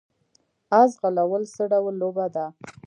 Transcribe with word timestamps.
اس 0.79 0.89
ځغلول 0.99 1.43
څه 1.53 1.63
ډول 1.71 1.93
لوبه 2.01 2.25
ده؟ 2.35 2.45